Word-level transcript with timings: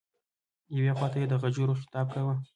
یوې 0.77 0.91
خواته 0.97 1.17
یې 1.21 1.27
د 1.29 1.33
غجرو 1.41 1.79
خطاب 1.81 2.07
کاوه. 2.13 2.35